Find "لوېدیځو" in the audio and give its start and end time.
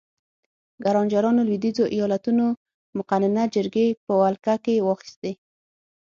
1.47-1.85